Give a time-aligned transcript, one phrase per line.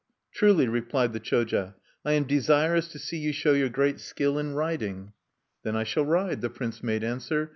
[0.33, 4.55] "Truly," replied the Choja, "I am desirous to see you show your great skill in
[4.55, 5.13] riding."
[5.61, 7.49] "Then I shall ride," the prince made answer.